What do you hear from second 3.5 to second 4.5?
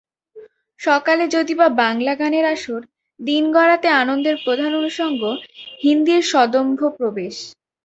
গড়াতে আনন্দের